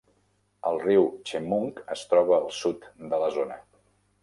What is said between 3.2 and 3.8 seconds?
la zona.